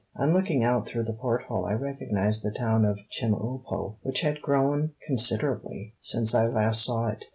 [0.15, 4.93] On looking out through the porthole I recognized the town of Chemulpo, which had grown
[5.05, 7.25] considerably since I last saw it.